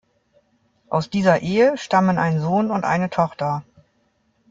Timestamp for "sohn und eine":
2.41-3.11